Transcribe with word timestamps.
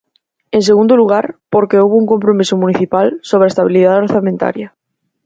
En 0.55 0.61
segundo 0.69 0.93
lugar, 1.01 1.25
porque 1.53 1.79
houbo 1.81 1.95
un 2.01 2.09
compromiso 2.13 2.55
municipal 2.63 3.07
sobre 3.29 3.45
a 3.47 3.51
estabilidade 3.53 4.03
orzamentaria. 4.07 4.67